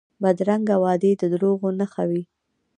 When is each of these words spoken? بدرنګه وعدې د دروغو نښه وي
بدرنګه 0.21 0.75
وعدې 0.83 1.11
د 1.17 1.23
دروغو 1.33 1.69
نښه 1.79 2.03
وي 2.09 2.23